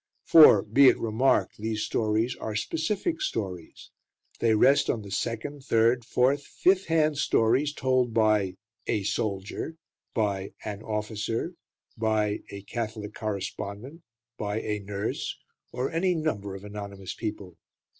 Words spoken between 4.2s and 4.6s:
They